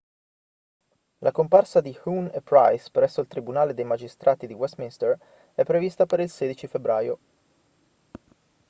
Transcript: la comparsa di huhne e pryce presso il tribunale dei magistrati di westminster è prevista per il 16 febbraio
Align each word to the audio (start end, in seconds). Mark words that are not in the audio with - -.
la 1.19 1.31
comparsa 1.31 1.79
di 1.79 1.93
huhne 2.03 2.31
e 2.33 2.41
pryce 2.41 2.89
presso 2.91 3.21
il 3.21 3.27
tribunale 3.27 3.75
dei 3.75 3.85
magistrati 3.85 4.47
di 4.47 4.55
westminster 4.55 5.15
è 5.53 5.63
prevista 5.63 6.07
per 6.07 6.21
il 6.21 6.29
16 6.31 6.65
febbraio 6.65 7.19